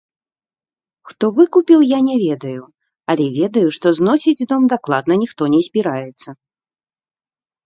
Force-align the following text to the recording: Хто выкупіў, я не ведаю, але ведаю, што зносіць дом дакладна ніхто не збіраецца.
Хто 1.09 1.25
выкупіў, 1.39 1.79
я 1.87 1.99
не 2.07 2.15
ведаю, 2.23 2.63
але 3.15 3.25
ведаю, 3.37 3.67
што 3.77 3.87
зносіць 4.01 4.47
дом 4.55 4.63
дакладна 4.75 5.13
ніхто 5.27 5.43
не 5.57 5.61
збіраецца. 5.69 6.29